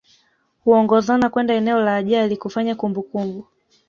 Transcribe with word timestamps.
Huongozana 0.63 1.29
kwenda 1.29 1.53
eneo 1.53 1.79
la 1.79 1.95
ajali 1.95 2.37
kufanya 2.37 2.75
kumbukumbu 2.75 3.47